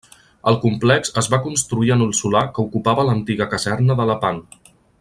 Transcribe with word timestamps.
El 0.51 0.55
complex 0.61 1.11
es 1.21 1.27
va 1.33 1.39
construir 1.43 1.93
en 1.97 2.01
el 2.05 2.15
solar 2.21 2.43
que 2.55 2.65
ocupava 2.65 3.05
l'antiga 3.11 3.49
caserna 3.53 3.99
de 4.01 4.09
Lepant. 4.13 4.41